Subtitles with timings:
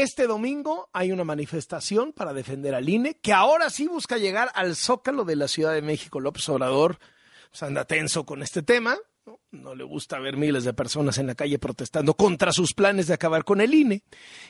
[0.00, 4.76] Este domingo hay una manifestación para defender al INE, que ahora sí busca llegar al
[4.76, 6.20] zócalo de la Ciudad de México.
[6.20, 7.00] López Obrador
[7.50, 8.96] pues, anda tenso con este tema.
[9.26, 9.40] ¿no?
[9.50, 9.74] ¿no?
[9.74, 13.42] le gusta ver miles de personas en la calle protestando contra sus planes de acabar
[13.42, 14.04] con el INE.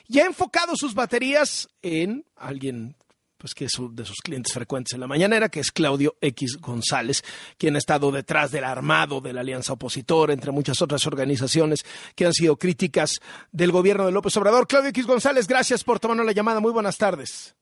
[0.07, 2.95] Y ha enfocado sus baterías en alguien
[3.39, 7.23] pues que es de sus clientes frecuentes en la mañanera, que es Claudio X González,
[7.57, 11.85] quien ha estado detrás del armado de la Alianza Opositora, entre muchas otras organizaciones
[12.15, 13.19] que han sido críticas
[13.51, 14.67] del gobierno de López Obrador.
[14.67, 16.59] Claudio X González, gracias por tomarnos la llamada.
[16.59, 17.55] Muy buenas tardes.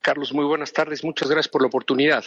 [0.00, 1.02] Carlos, muy buenas tardes.
[1.02, 2.24] Muchas gracias por la oportunidad.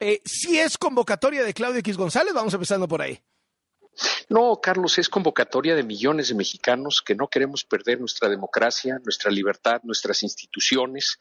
[0.00, 3.20] Eh, si es convocatoria de Claudio X González, vamos empezando por ahí.
[4.28, 9.30] No, Carlos, es convocatoria de millones de mexicanos que no queremos perder nuestra democracia, nuestra
[9.30, 11.18] libertad, nuestras instituciones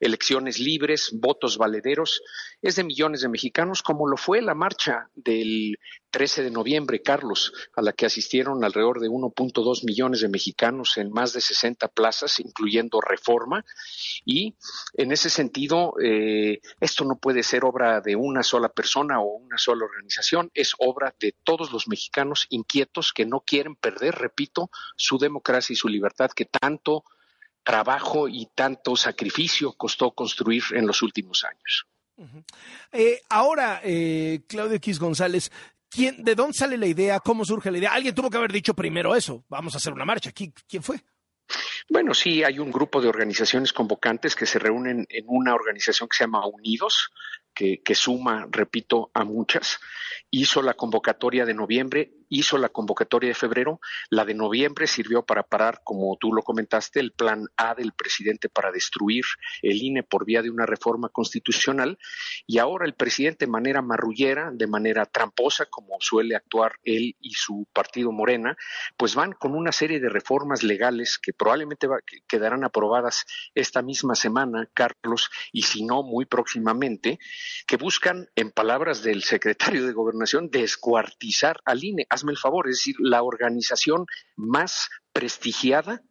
[0.00, 2.22] elecciones libres, votos valederos,
[2.62, 5.78] es de millones de mexicanos, como lo fue la marcha del
[6.10, 11.10] 13 de noviembre, Carlos, a la que asistieron alrededor de 1.2 millones de mexicanos en
[11.10, 13.64] más de 60 plazas, incluyendo reforma.
[14.24, 14.56] Y
[14.94, 19.58] en ese sentido, eh, esto no puede ser obra de una sola persona o una
[19.58, 25.18] sola organización, es obra de todos los mexicanos inquietos que no quieren perder, repito, su
[25.18, 27.04] democracia y su libertad que tanto
[27.66, 31.86] trabajo y tanto sacrificio costó construir en los últimos años.
[32.16, 32.44] Uh -huh.
[32.92, 35.50] eh, ahora, eh, Claudio X González,
[35.90, 37.18] ¿quién, ¿de dónde sale la idea?
[37.18, 37.92] ¿Cómo surge la idea?
[37.92, 40.30] Alguien tuvo que haber dicho primero eso, vamos a hacer una marcha.
[40.30, 41.02] ¿Quién, quién fue?
[41.88, 46.16] Bueno, sí, hay un grupo de organizaciones convocantes que se reúnen en una organización que
[46.16, 47.10] se llama Unidos,
[47.52, 49.80] que, que, suma, repito, a muchas.
[50.30, 53.80] Hizo la convocatoria de noviembre, hizo la convocatoria de febrero.
[54.10, 58.48] La de noviembre sirvió para parar, como tú lo comentaste, el plan A del presidente
[58.48, 59.24] para destruir
[59.62, 61.98] el INE por vía de una reforma constitucional.
[62.46, 67.30] Y ahora el presidente, de manera marrullera, de manera tramposa, como suele actuar él y
[67.34, 68.56] su partido Morena,
[68.96, 73.24] pues van con una serie de reformas legales que probablemente va, que quedarán aprobadas
[73.54, 77.18] esta misma semana, Carlos, y si no, muy próximamente
[77.66, 82.06] que buscan, en palabras del secretario de Gobernación, descuartizar al INE.
[82.16, 84.06] Hazme el favor, es decir, la organización
[84.36, 86.02] más prestigiada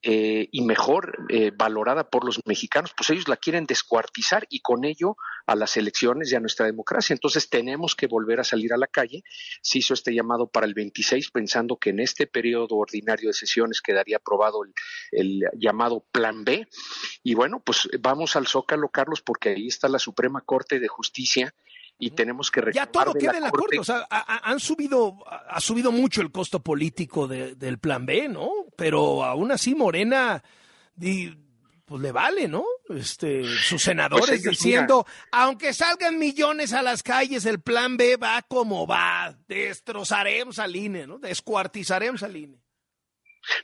[0.00, 4.84] eh, y mejor eh, valorada por los mexicanos, pues ellos la quieren descuartizar y con
[4.84, 7.14] ello a las elecciones y a nuestra democracia.
[7.14, 9.24] Entonces tenemos que volver a salir a la calle.
[9.60, 13.80] Se hizo este llamado para el 26 pensando que en este periodo ordinario de sesiones
[13.80, 14.72] quedaría aprobado el,
[15.10, 16.68] el llamado Plan B.
[17.24, 21.52] Y bueno, pues vamos al Zócalo, Carlos, porque ahí está la Suprema Corte de Justicia
[21.98, 23.78] y tenemos que ya todo queda en la corte, corte.
[23.80, 28.28] o sea, ha, han subido ha subido mucho el costo político de, del plan B,
[28.28, 28.50] ¿no?
[28.76, 30.42] Pero aún así Morena
[31.88, 32.64] pues le vale, ¿no?
[32.90, 37.96] Este, sus senadores pues ellos, diciendo, mira, aunque salgan millones a las calles, el plan
[37.96, 41.18] B va como va, destrozaremos al INE, ¿no?
[41.18, 42.58] Descuartizaremos al INE.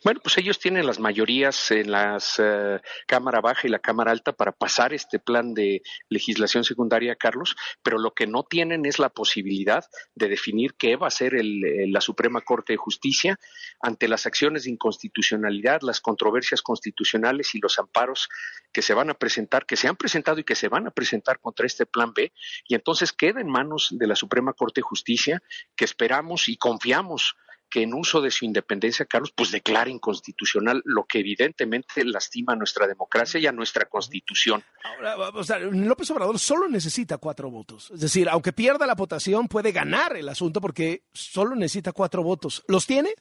[0.03, 4.33] Bueno, pues ellos tienen las mayorías en las uh, Cámara Baja y la Cámara Alta
[4.33, 9.09] para pasar este plan de legislación secundaria, Carlos, pero lo que no tienen es la
[9.09, 9.85] posibilidad
[10.15, 13.39] de definir qué va a ser el, el, la Suprema Corte de Justicia
[13.81, 18.29] ante las acciones de inconstitucionalidad, las controversias constitucionales y los amparos
[18.73, 21.41] que se van a presentar, que se han presentado y que se van a presentar
[21.41, 22.33] contra este plan B,
[22.67, 25.43] y entonces queda en manos de la Suprema Corte de Justicia,
[25.77, 27.37] que esperamos y confiamos
[27.71, 32.57] que en uso de su independencia, Carlos, pues declara inconstitucional lo que evidentemente lastima a
[32.57, 34.63] nuestra democracia y a nuestra constitución.
[34.85, 37.91] Ahora, o sea, López Obrador solo necesita cuatro votos.
[37.93, 42.65] Es decir, aunque pierda la votación, puede ganar el asunto porque solo necesita cuatro votos.
[42.69, 43.15] ¿Los tiene?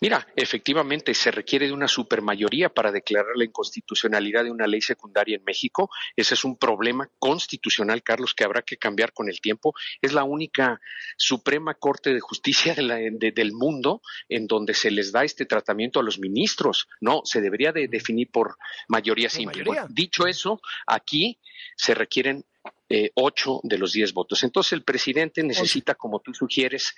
[0.00, 5.36] Mira, efectivamente se requiere de una supermayoría para declarar la inconstitucionalidad de una ley secundaria
[5.36, 5.88] en México.
[6.16, 9.72] Ese es un problema constitucional, Carlos, que habrá que cambiar con el tiempo.
[10.02, 10.80] Es la única
[11.16, 15.46] Suprema Corte de Justicia de la, de, del mundo en donde se les da este
[15.46, 16.88] tratamiento a los ministros.
[17.00, 18.56] No, se debería de definir por
[18.88, 19.62] mayoría simple.
[19.62, 19.82] Mayoría.
[19.82, 21.38] Bueno, dicho eso, aquí
[21.76, 22.44] se requieren
[22.88, 24.42] eh, ocho de los diez votos.
[24.44, 26.94] Entonces el presidente necesita, como tú sugieres,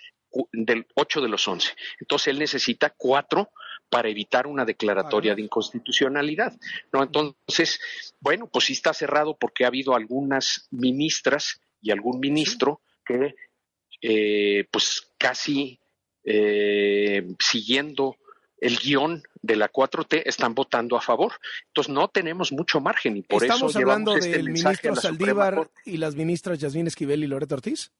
[0.52, 1.72] del ocho de los once.
[2.00, 3.50] Entonces él necesita cuatro
[3.88, 6.56] para evitar una declaratoria de inconstitucionalidad.
[6.92, 7.02] ¿no?
[7.02, 7.80] Entonces,
[8.20, 13.34] bueno, pues sí está cerrado porque ha habido algunas ministras y algún ministro que,
[14.02, 15.78] eh, pues casi
[16.24, 18.16] eh, siguiendo
[18.58, 21.34] el guion de la 4T están votando a favor.
[21.68, 25.70] Entonces no tenemos mucho margen y por ¿Estamos eso hablando llevamos este del ministro Saldívar
[25.84, 27.92] y las ministras Yasmín Esquivel y Loreto Ortiz?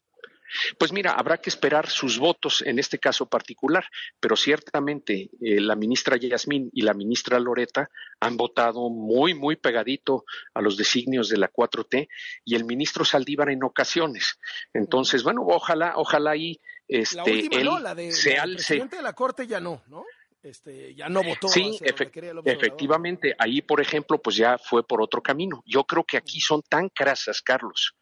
[0.78, 3.84] Pues mira, habrá que esperar sus votos en este caso particular,
[4.20, 7.90] pero ciertamente eh, la ministra Yasmín y la ministra Loreta
[8.20, 12.08] han votado muy, muy pegadito a los designios de la 4T
[12.44, 14.38] y el ministro Saldívar en ocasiones.
[14.72, 18.96] Entonces, bueno, ojalá, ojalá ahí este, la última, él no, la de, se la presidente
[18.96, 20.04] de la Corte ya no, ¿no?
[20.42, 21.48] Este, ya no votó.
[21.48, 23.34] Sí, efectivamente.
[23.36, 25.60] Ahí, por ejemplo, pues ya fue por otro camino.
[25.66, 27.96] Yo creo que aquí son tan crasas, Carlos,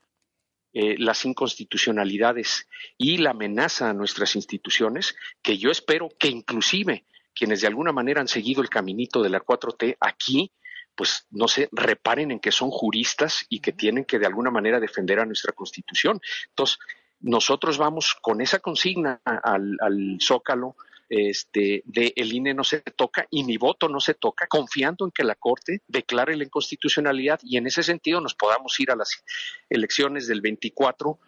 [0.74, 2.68] eh, las inconstitucionalidades
[2.98, 8.20] y la amenaza a nuestras instituciones, que yo espero que inclusive quienes de alguna manera
[8.20, 10.50] han seguido el caminito de la 4T aquí,
[10.96, 14.80] pues no se reparen en que son juristas y que tienen que de alguna manera
[14.80, 16.20] defender a nuestra Constitución.
[16.48, 16.78] Entonces,
[17.20, 20.76] nosotros vamos con esa consigna al, al Zócalo,
[21.08, 25.10] este, de el INE no se toca y mi voto no se toca, confiando en
[25.10, 29.22] que la Corte declare la inconstitucionalidad y en ese sentido nos podamos ir a las
[29.68, 31.18] elecciones del 24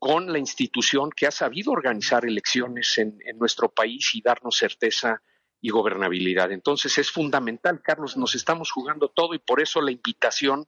[0.00, 5.22] con la institución que ha sabido organizar elecciones en, nuestro país y darnos certeza
[5.60, 6.52] y gobernabilidad.
[6.52, 10.66] Entonces es fundamental, Carlos, nos estamos jugando todo y por eso la invitación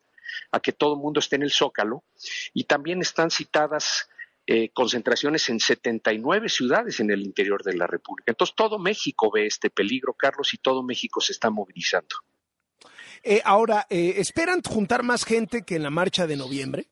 [0.50, 2.04] a que todo el mundo esté en el Zócalo
[2.52, 4.10] y también están citadas
[4.46, 8.32] eh, concentraciones en 79 ciudades en el interior de la República.
[8.32, 12.16] Entonces, todo México ve este peligro, Carlos, y todo México se está movilizando.
[13.22, 16.88] Eh, ahora, eh, ¿esperan juntar más gente que en la marcha de noviembre?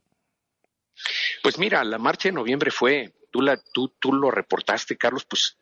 [1.42, 5.56] Pues mira, la marcha de noviembre fue, tú, la, tú, tú lo reportaste, Carlos, pues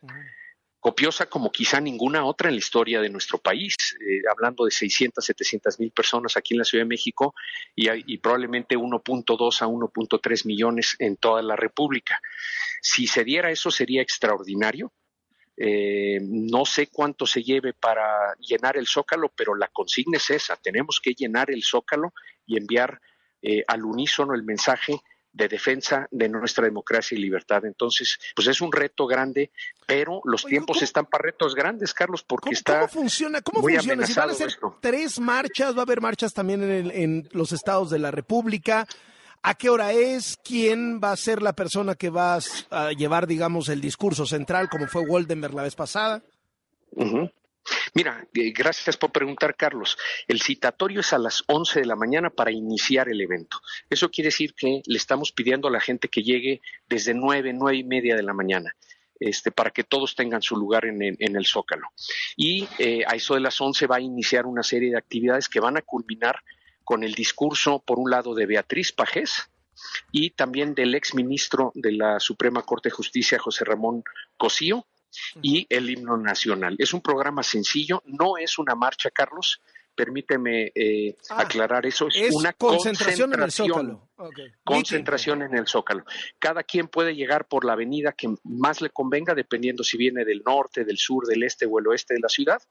[0.81, 5.25] copiosa como quizá ninguna otra en la historia de nuestro país, eh, hablando de 600,
[5.25, 7.35] 700 mil personas aquí en la Ciudad de México
[7.75, 12.21] y, probablemente 1.2 a 1.3 millones en toda la República.
[12.81, 14.93] Si se diera eso sería extraordinario.
[15.57, 20.55] Eh, no sé cuánto se lleve para llenar el zócalo, pero la consigna es esa,
[20.55, 22.13] tenemos que llenar el zócalo
[22.47, 23.01] y enviar
[23.43, 25.01] eh, al unísono el mensaje
[25.33, 27.65] de defensa de nuestra democracia y libertad.
[27.65, 29.51] Entonces, pues es un reto grande,
[29.87, 32.81] pero los tiempos están para retos grandes, Carlos, porque está.
[32.81, 33.41] ¿Cómo funciona?
[33.43, 34.07] ¿Cómo funciona?
[34.07, 37.91] Si van a ser tres marchas, va a haber marchas también en, en, los estados
[37.91, 38.87] de la República.
[39.43, 40.37] ¿A qué hora es?
[40.43, 42.39] ¿Quién va a ser la persona que va
[42.71, 46.23] a llevar, digamos, el discurso central, como fue Woldenberg la vez pasada?
[47.95, 49.97] Mira, eh, gracias por preguntar, Carlos.
[50.27, 53.61] El citatorio es a las 11 de la mañana para iniciar el evento.
[53.89, 57.79] Eso quiere decir que le estamos pidiendo a la gente que llegue desde nueve, nueve
[57.79, 58.75] y media de la mañana.
[59.21, 61.89] Este, para que todos tengan su lugar en, el Zócalo.
[62.37, 65.59] Y eh, a eso de las 11 va a iniciar una serie de actividades que
[65.59, 66.41] van a culminar
[66.85, 69.51] con el discurso, por un lado, de Beatriz Pajés
[70.13, 74.05] y también del ex ministro de la Suprema Corte de Justicia, José Ramón
[74.37, 74.87] Cosío,
[75.43, 76.77] y el himno nacional.
[76.79, 79.61] Es un programa sencillo, no es una marcha, Carlos.
[79.95, 82.07] Permíteme eh, ah, aclarar eso.
[82.15, 84.09] Es, una concentración, en el Zócalo.
[84.63, 86.05] Concentración en el Zócalo.
[86.39, 90.43] Cada quien puede llegar por la avenida que más le convenga, dependiendo si viene del
[90.47, 92.63] norte, del sur, del este o el oeste de la ciudad.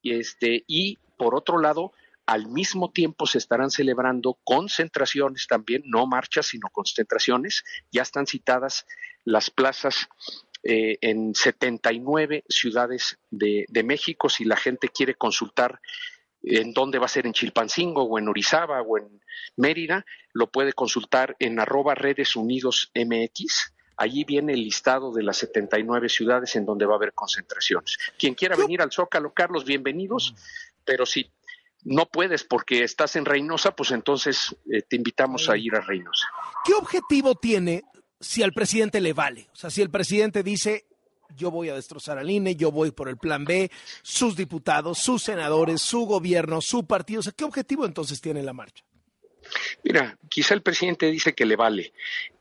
[0.00, 1.92] Y, este, y por otro lado,
[2.24, 7.64] al mismo tiempo se estarán celebrando concentraciones también, no marchas, sino concentraciones.
[7.90, 8.86] Ya están citadas
[9.24, 10.08] las plazas
[10.64, 14.28] eh, en 79 ciudades de, México.
[14.28, 15.80] Si la gente quiere consultar
[16.42, 19.20] en dónde va a ser en Chilpancingo o en Orizaba o en
[19.56, 23.74] Mérida, lo puede consultar en arroba redes unidos MX.
[23.96, 27.98] Allí viene el listado de las 79 ciudades en donde va a haber concentraciones.
[28.18, 30.34] Quien quiera venir al Zócalo, Carlos, bienvenidos,
[30.84, 31.30] pero si
[31.84, 36.28] no puedes porque estás en Reynosa, pues entonces eh, te invitamos a ir a Reynosa.
[36.64, 37.82] ¿Qué objetivo tiene
[38.22, 39.48] si al presidente le vale.
[39.52, 40.86] O sea, si el presidente dice,
[41.36, 43.70] yo voy a destrozar al INE, yo voy por el plan B,
[44.02, 48.52] sus diputados, sus senadores, su gobierno, su partido, o sea, ¿qué objetivo entonces tiene la
[48.52, 48.84] marcha?
[49.82, 51.92] Mira, quizá el presidente dice que le vale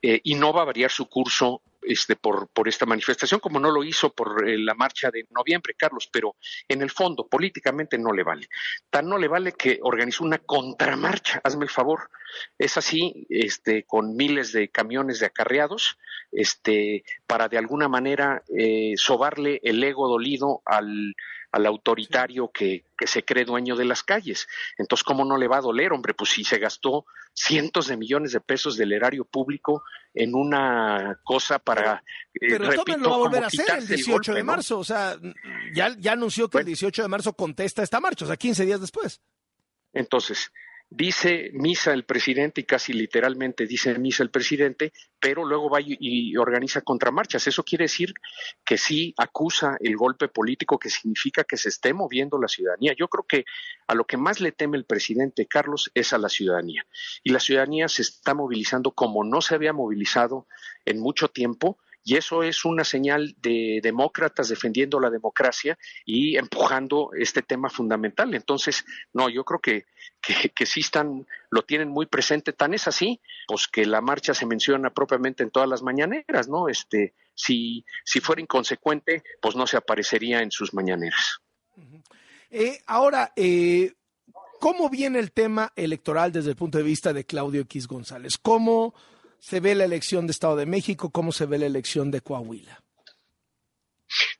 [0.01, 3.71] eh, y no va a variar su curso este, por, por esta manifestación, como no
[3.71, 6.35] lo hizo por eh, la marcha de noviembre, Carlos, pero
[6.67, 8.47] en el fondo, políticamente no le vale.
[8.89, 12.09] Tan no le vale que organizó una contramarcha, hazme el favor.
[12.57, 15.97] Es así, este, con miles de camiones de acarreados,
[16.31, 21.15] este, para de alguna manera eh, sobarle el ego dolido al
[21.51, 24.47] al autoritario que, que, se cree dueño de las calles.
[24.77, 26.13] Entonces, ¿cómo no le va a doler, hombre?
[26.13, 31.59] Pues si se gastó cientos de millones de pesos del erario público en una cosa
[31.59, 32.03] para...
[32.33, 34.79] Eh, Pero repito, lo va a volver a hacer el 18 de marzo.
[34.79, 35.17] O sea,
[35.73, 38.81] ya, ya anunció que el 18 de marzo contesta esta marcha, o sea, 15 días
[38.81, 39.21] después.
[39.93, 40.51] Entonces,
[40.93, 46.35] dice misa el presidente y casi literalmente dice misa el presidente, pero luego va y,
[46.35, 47.47] organiza contramarchas.
[47.47, 48.13] Eso quiere decir
[48.65, 52.93] que sí acusa el golpe político, que significa que se esté moviendo la ciudadanía.
[52.97, 53.45] Yo creo que
[53.87, 56.85] a lo que más le teme el presidente Carlos es a la ciudadanía.
[57.23, 60.45] Y la ciudadanía se está movilizando como no se había movilizado
[60.85, 67.11] en mucho tiempo y eso es una señal de demócratas defendiendo la democracia y empujando
[67.17, 68.33] este tema fundamental.
[68.33, 69.85] Entonces, no, yo creo que,
[70.21, 72.53] que, sí están, lo tienen muy presente.
[72.53, 76.69] Tan es así, pues que la marcha se menciona propiamente en todas las mañaneras, ¿no?
[76.69, 81.41] Este, si, si fuera inconsecuente, pues no se aparecería en sus mañaneras.
[82.49, 83.93] Eh, ahora, eh,
[84.59, 88.39] ¿cómo viene el tema electoral desde el punto de vista de Claudio X González?
[88.39, 88.95] ¿Cómo
[89.41, 91.09] se ve la elección de Estado de México?
[91.09, 92.79] ¿Cómo se ve la elección de Coahuila?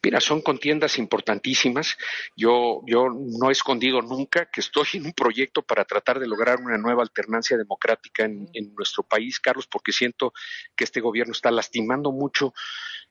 [0.04, 1.98] Mira, son contiendas importantísimas.
[2.36, 6.60] Yo, yo no he escondido nunca que estoy en un proyecto para tratar de lograr
[6.60, 10.34] una nueva alternancia democrática en, nuestro país, Carlos, porque siento
[10.76, 12.54] que este gobierno está lastimando mucho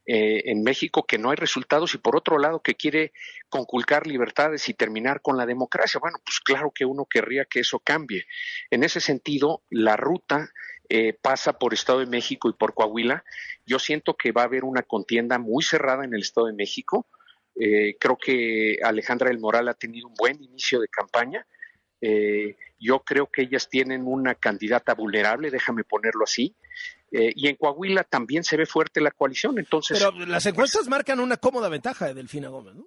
[0.07, 3.13] eh, en México, que no hay resultados y por otro lado que quiere
[3.49, 5.99] conculcar libertades y terminar con la democracia.
[6.01, 8.27] Bueno, pues claro que uno querría que eso cambie.
[8.71, 10.53] En ese sentido, la ruta
[10.93, 13.23] eh, pasa por Estado de México y por Coahuila.
[13.65, 17.07] Yo siento que va a haber una contienda muy cerrada en el Estado de México.
[17.55, 21.47] Eh, creo que Alejandra del Moral ha tenido un buen inicio de campaña.
[22.01, 26.57] Eh, yo creo que ellas tienen una candidata vulnerable, déjame ponerlo así.
[27.13, 29.59] y en Coahuila también se ve fuerte la coalición.
[29.59, 32.87] Entonces, Pero las encuestas marcan una cómoda ventaja de Delfina Gómez, ¿no?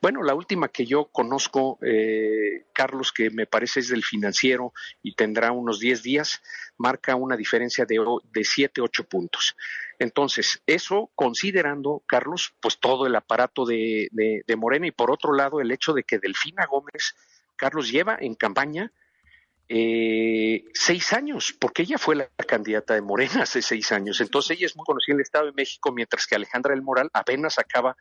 [0.00, 5.14] Bueno, la última que yo conozco, eh, Carlos, que me parece es del financiero y
[5.14, 6.42] tendrá unos 10 días,
[6.78, 7.98] marca una diferencia de,
[8.32, 9.56] de 7, 8 puntos.
[9.98, 15.60] Entonces, eso considerando, Carlos, pues todo el aparato de, de, Morena y por otro lado
[15.60, 17.14] el hecho de que Delfina Gómez,
[17.56, 18.92] Carlos, lleva en campaña
[19.68, 24.20] eh, seis años, porque ella fue la candidata de Morena hace seis años.
[24.20, 27.10] Entonces ella es muy conocida en el Estado de México, mientras que Alejandra del Moral
[27.12, 27.96] apenas acaba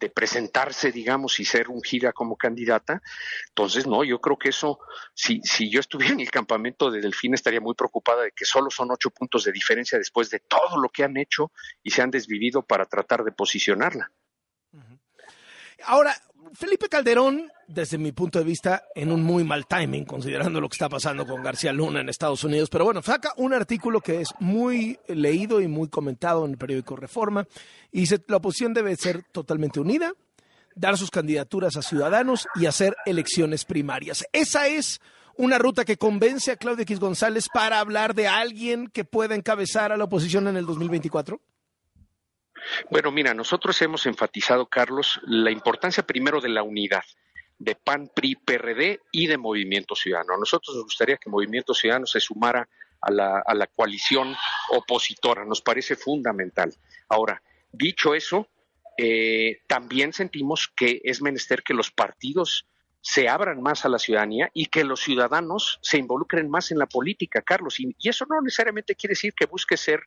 [0.00, 3.02] de presentarse, digamos, y ser un gira como candidata.
[3.48, 4.78] Entonces, no, yo creo que eso,
[5.14, 8.70] si, si yo estuviera en el campamento de Delfín, estaría muy preocupada de que solo
[8.70, 11.50] son ocho puntos de diferencia después de todo lo que han hecho
[11.82, 14.10] y se han desvivido para tratar de posicionarla.
[15.84, 16.14] Ahora,
[16.54, 20.74] Felipe Calderón, desde mi punto de vista, en un muy mal timing, considerando lo que
[20.74, 22.68] está pasando con García Luna en Estados Unidos.
[22.70, 26.96] Pero bueno, saca un artículo que es muy leído y muy comentado en el periódico
[26.96, 27.46] Reforma.
[27.92, 30.12] Y dice, la oposición debe ser totalmente unida,
[30.74, 34.24] dar sus candidaturas a ciudadanos y hacer elecciones primarias.
[34.32, 35.00] Esa es
[35.36, 39.92] una ruta que convence a Claudio X González para hablar de alguien que pueda encabezar
[39.92, 41.40] a la oposición en el 2024.
[42.90, 47.02] Bueno, mira, nosotros hemos enfatizado, Carlos, la importancia primero de la unidad
[47.58, 50.34] de PAN, PRI, PRD y de Movimiento Ciudadano.
[50.34, 52.68] A nosotros nos gustaría que Movimiento Ciudadano se sumara
[53.00, 54.34] a la, a la coalición
[54.70, 56.74] opositora, nos parece fundamental.
[57.08, 58.48] Ahora, dicho eso,
[58.96, 62.66] eh, también sentimos que es menester que los partidos
[63.00, 66.86] se abran más a la ciudadanía y que los ciudadanos se involucren más en la
[66.86, 67.78] política, Carlos.
[67.80, 70.02] Y, y eso no necesariamente quiere decir que busque ser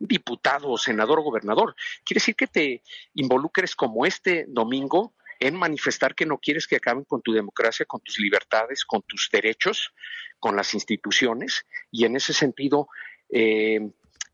[0.00, 1.76] diputado, senador gobernador.
[2.04, 2.82] Quiere decir que te
[3.14, 8.00] involucres como este domingo en manifestar que no quieres que acaben con tu democracia, con
[8.00, 9.92] tus libertades, con tus derechos,
[10.38, 11.66] con las instituciones.
[11.90, 12.88] Y en ese sentido,
[13.30, 13.90] eh,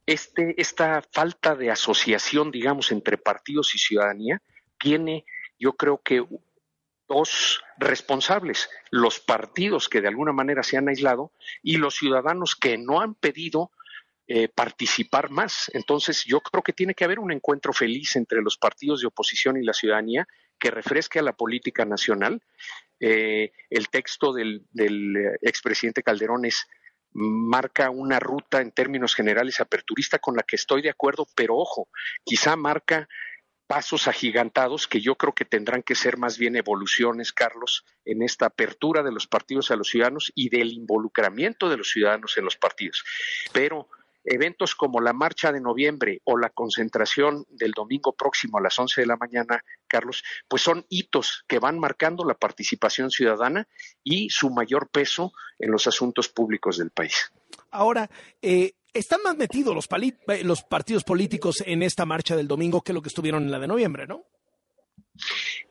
[0.06, 4.40] este, esta falta de asociación, digamos, entre partidos y ciudadanía
[4.78, 5.24] tiene,
[5.58, 6.24] yo creo que
[7.08, 11.32] dos responsables, los partidos que de alguna manera se han aislado
[11.62, 13.70] y los ciudadanos que no han pedido
[14.28, 15.70] eh, participar más.
[15.72, 19.56] Entonces, yo creo que tiene que haber un encuentro feliz entre los partidos de oposición
[19.56, 20.26] y la ciudadanía
[20.58, 22.42] que refresque a la política nacional.
[22.98, 26.66] Eh, el texto del, del eh, expresidente Calderón es
[27.12, 31.88] marca una ruta en términos generales aperturista con la que estoy de acuerdo, pero ojo,
[32.24, 33.08] quizá marca
[33.66, 38.46] pasos agigantados que yo creo que tendrán que ser más bien evoluciones, Carlos, en esta
[38.46, 42.56] apertura de los partidos a los ciudadanos y del involucramiento de los ciudadanos en los
[42.56, 43.04] partidos.
[43.52, 43.88] Pero
[44.26, 49.00] eventos como la marcha de noviembre o la concentración del domingo próximo a las 11
[49.00, 53.68] de la mañana, Carlos, pues son hitos que van marcando la participación ciudadana
[54.02, 57.32] y su mayor peso en los asuntos públicos del país.
[57.70, 58.10] Ahora,
[58.42, 62.92] eh, están más metidos los, eh, los partidos políticos en esta marcha del domingo que
[62.92, 64.24] lo que estuvieron en la de noviembre, ¿no?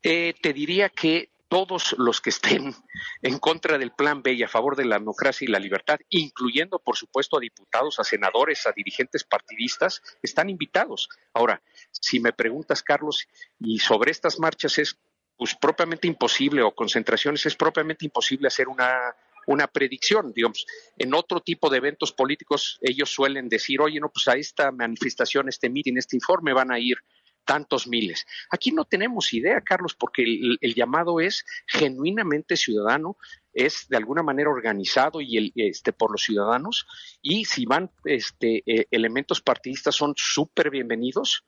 [0.02, 2.74] Eh, te diría que todos los que estén
[3.22, 6.80] en contra del plan B y a favor de la democracia y la libertad, incluyendo,
[6.80, 11.10] por supuesto, a diputados, a senadores, a dirigentes partidistas, están invitados.
[11.34, 11.62] Ahora,
[11.92, 13.28] si me preguntas, Carlos,
[13.60, 14.98] y sobre estas marchas es
[15.38, 19.14] pues propiamente imposible o concentraciones es propiamente imposible hacer una
[19.48, 20.66] una predicción, digamos,
[20.98, 25.50] en otro tipo de eventos políticos ellos suelen decir, oye, no, pues a esta manifestación,
[25.50, 26.98] este meeting, este informe van a ir
[27.46, 28.26] tantos miles.
[28.50, 33.18] Aquí no tenemos idea, Carlos, porque el, llamado es genuinamente ciudadano,
[33.54, 36.86] es de alguna manera organizado y el, este, por los ciudadanos,
[37.22, 41.46] y si van este, eh, elementos partidistas son súper bienvenidos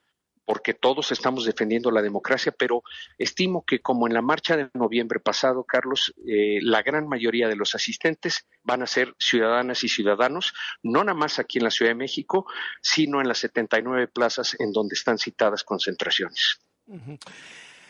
[0.48, 2.82] porque todos estamos defendiendo la democracia, pero
[3.18, 7.58] estimo que como en la marcha de noviembre pasado, Carlos, eh, la gran mayoría de
[7.58, 11.92] los asistentes van a ser ciudadanas y ciudadanos, no nada más aquí en la Ciudad
[11.92, 12.46] de México,
[12.82, 16.62] sino en las 79 plazas en donde están citadas concentraciones.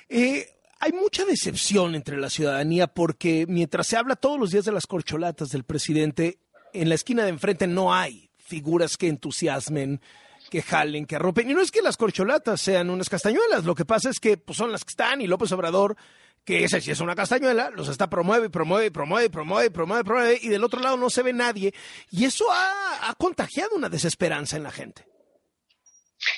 [0.10, 0.50] Eh,
[0.80, 4.88] hay mucha decepción entre la ciudadanía porque mientras se habla todos los días de las
[4.88, 6.40] corcholatas del presidente,
[6.74, 10.02] en la esquina de enfrente no hay figuras que entusiasmen,
[10.50, 11.50] que jalen, que arropen.
[11.50, 14.58] Y no es que las corcholatas sean unas castañuelas, lo que pasa es que pues,
[14.58, 15.96] son las que están y López Obrador,
[16.44, 20.48] que ese sí es una castañuela, los está promueve, promueve, promueve, promueve, promueve, promueve, y
[20.48, 21.74] del otro lado no se ve nadie.
[22.10, 25.06] Y eso ha, contagiado una desesperanza en la gente.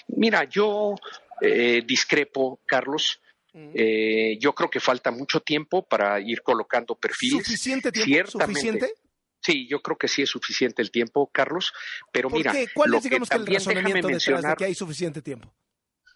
[0.08, 0.96] Mira, yo
[1.42, 3.22] eh, discrepo, Carlos.
[3.52, 7.44] Eh, yo creo que falta mucho tiempo para ir colocando perfiles.
[7.44, 8.32] ¿Suficiente tiempo?
[8.32, 8.94] ¿Suficiente?
[9.42, 11.74] Sí, yo creo que sí es suficiente el tiempo, Carlos.
[12.12, 15.54] Pero mira, ¿cuál es, digamos, que, el razonamiento detrás de que hay suficiente tiempo?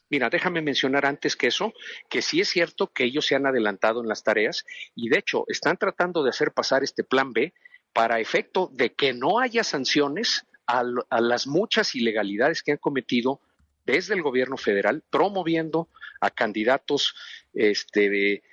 [0.10, 1.74] Mira, déjame mencionar antes que eso,
[2.10, 5.46] que sí es cierto que ellos se han adelantado en las tareas y de hecho
[5.48, 7.54] están tratando de hacer pasar este plan B
[7.94, 13.42] para efecto de que no haya sanciones a, a las muchas ilegalidades que han cometido
[13.86, 15.90] desde el gobierno federal, promoviendo
[16.20, 17.16] a candidatos
[17.54, 18.44] este,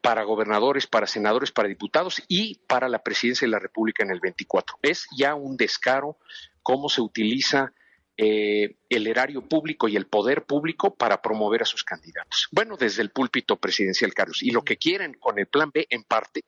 [0.00, 4.20] para gobernadores, para senadores, para diputados y para la presidencia de la República en el
[4.20, 4.78] 24.
[4.82, 6.18] Es ya un descaro
[6.62, 7.72] cómo se utiliza
[8.16, 12.46] eh, el erario público y el poder público para promover a sus candidatos.
[12.52, 14.42] Bueno, desde el púlpito presidencial, Carlos.
[14.42, 16.44] Y lo que quieren con el plan B, en parte,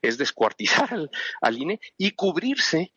[0.00, 0.88] es descuartizar
[1.42, 2.94] al, INE y cubrirse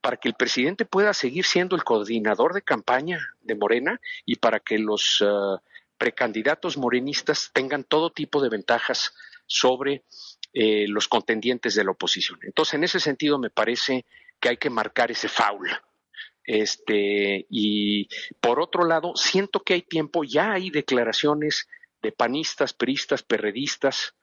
[0.00, 4.60] para que el presidente pueda seguir siendo el coordinador de campaña de Morena y para
[4.60, 5.62] que los ah,
[5.98, 9.14] precandidatos morenistas tengan todo tipo de ventajas
[9.46, 10.04] sobre
[10.52, 12.38] eh, los contendientes de la oposición.
[12.42, 14.04] Entonces, en ese sentido, me parece
[14.40, 15.70] que hay que marcar ese foul.
[16.44, 18.08] Este, y
[18.40, 21.68] por otro lado, siento que hay tiempo, ya hay declaraciones
[22.02, 24.14] de panistas, peristas, perredistas,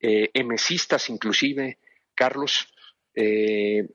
[0.00, 1.78] eh, emesistas inclusive,
[2.14, 2.66] Carlos,
[3.22, 3.86] eh,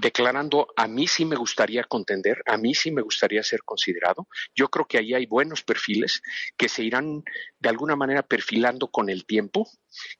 [0.00, 4.26] declarando a mí sí me gustaría contender, a mí sí me gustaría ser considerado.
[4.54, 6.22] Yo creo que ahí hay buenos perfiles
[6.56, 7.22] que se irán
[7.58, 9.68] de alguna manera perfilando con el tiempo.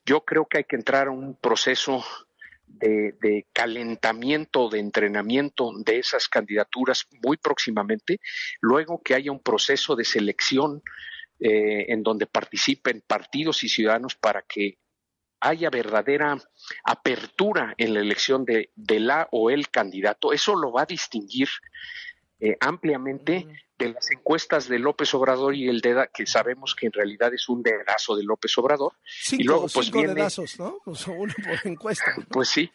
[0.04, 2.04] Yo creo que hay que entrar a un proceso
[2.66, 8.20] de, calentamiento, de entrenamiento de esas candidaturas muy próximamente,
[8.60, 10.82] luego que haya un proceso de selección
[11.38, 14.76] eh, en donde participen partidos y ciudadanos para que
[15.40, 16.38] haya verdadera
[16.84, 21.48] apertura en la elección de, la o el candidato, eso lo va a distinguir
[22.38, 23.46] eh, ampliamente
[23.78, 27.48] de las encuestas de López Obrador y el DEDA, que sabemos que en realidad es
[27.48, 28.92] un dedazo de López Obrador.
[29.32, 30.78] y luego, pues, dedazos, ¿no?
[30.84, 32.14] Pues uno por encuesta.
[32.28, 32.70] Pues sí,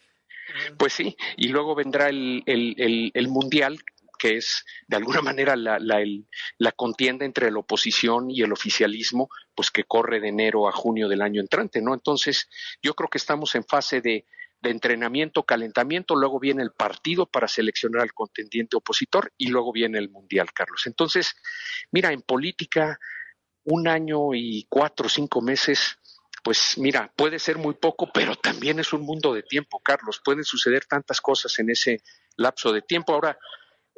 [0.78, 1.16] pues sí.
[1.38, 3.80] Y luego vendrá el, el, el Mundial,
[4.18, 9.72] que es de alguna manera la, la, contienda entre la oposición y el oficialismo, pues
[9.72, 11.94] que corre de enero a junio del año entrante, ¿no?
[11.94, 12.50] Entonces,
[12.82, 14.26] yo creo que estamos en fase de,
[14.62, 20.00] de entrenamiento, calentamiento, luego viene el partido para seleccionar al contendiente opositor y luego viene
[20.00, 20.84] el mundial, Carlos.
[20.88, 21.36] Entonces,
[21.92, 23.00] mira, en política,
[23.66, 25.98] un año y cuatro o cinco meses,
[26.44, 30.22] pues mira, puede ser muy poco, pero también es un mundo de tiempo, Carlos.
[30.24, 32.02] Pueden suceder tantas cosas en ese
[32.38, 33.14] lapso de tiempo.
[33.14, 33.38] Ahora,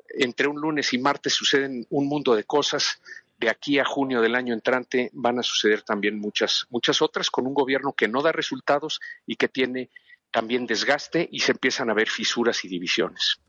[0.09, 3.01] entre un lunes y martes suceden un mundo de cosas.
[3.37, 7.45] De aquí a junio del año entrante van a suceder también muchas, muchas otras con
[7.45, 9.89] un gobierno que no da resultados y que tiene
[10.31, 13.39] también desgaste y se empiezan a ver fisuras y divisiones.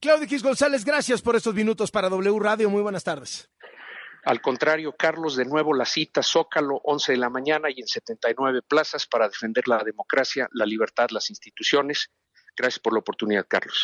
[0.00, 2.68] Claudio X González, gracias por estos minutos para W Radio.
[2.70, 3.48] Muy buenas tardes.
[4.24, 8.62] Al contrario, Carlos, de nuevo la cita Zócalo, 11 de la mañana y en 79
[8.62, 12.10] plazas para defender la democracia, la libertad, las instituciones.
[12.56, 13.76] Gracias por la oportunidad, Carlos.